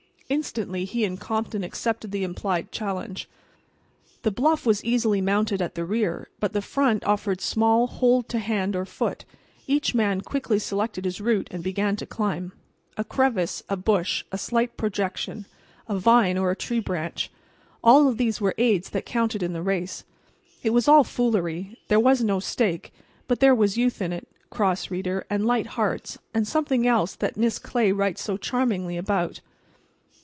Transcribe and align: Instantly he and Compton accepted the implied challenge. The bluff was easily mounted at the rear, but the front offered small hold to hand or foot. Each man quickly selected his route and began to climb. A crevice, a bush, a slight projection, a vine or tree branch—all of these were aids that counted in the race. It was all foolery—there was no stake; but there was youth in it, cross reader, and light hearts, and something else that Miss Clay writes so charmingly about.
Instantly 0.31 0.85
he 0.85 1.03
and 1.03 1.19
Compton 1.19 1.61
accepted 1.61 2.11
the 2.11 2.23
implied 2.23 2.71
challenge. 2.71 3.27
The 4.21 4.31
bluff 4.31 4.65
was 4.65 4.81
easily 4.81 5.19
mounted 5.19 5.61
at 5.61 5.75
the 5.75 5.83
rear, 5.83 6.29
but 6.39 6.53
the 6.53 6.61
front 6.61 7.03
offered 7.03 7.41
small 7.41 7.85
hold 7.85 8.29
to 8.29 8.39
hand 8.39 8.73
or 8.73 8.85
foot. 8.85 9.25
Each 9.67 9.93
man 9.93 10.21
quickly 10.21 10.57
selected 10.57 11.03
his 11.03 11.19
route 11.19 11.49
and 11.51 11.61
began 11.61 11.97
to 11.97 12.05
climb. 12.05 12.53
A 12.95 13.03
crevice, 13.03 13.61
a 13.67 13.75
bush, 13.75 14.23
a 14.31 14.37
slight 14.37 14.77
projection, 14.77 15.47
a 15.89 15.99
vine 15.99 16.37
or 16.37 16.55
tree 16.55 16.79
branch—all 16.79 18.07
of 18.07 18.15
these 18.17 18.39
were 18.39 18.55
aids 18.57 18.91
that 18.91 19.05
counted 19.05 19.43
in 19.43 19.51
the 19.51 19.61
race. 19.61 20.05
It 20.63 20.69
was 20.69 20.87
all 20.87 21.03
foolery—there 21.03 21.99
was 21.99 22.23
no 22.23 22.39
stake; 22.39 22.93
but 23.27 23.41
there 23.41 23.53
was 23.53 23.75
youth 23.77 24.01
in 24.01 24.13
it, 24.13 24.29
cross 24.49 24.89
reader, 24.89 25.27
and 25.29 25.45
light 25.45 25.67
hearts, 25.75 26.17
and 26.33 26.47
something 26.47 26.87
else 26.87 27.15
that 27.15 27.35
Miss 27.35 27.59
Clay 27.59 27.91
writes 27.91 28.21
so 28.21 28.37
charmingly 28.37 28.95
about. 28.95 29.41